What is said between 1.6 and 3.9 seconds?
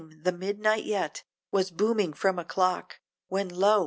booming from a clock, When lo!